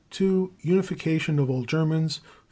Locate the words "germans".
1.63-2.21